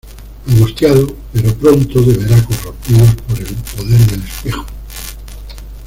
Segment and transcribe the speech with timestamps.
[0.47, 4.65] Angustiado, pero pronto deberá corrompidos por el poder del espejo.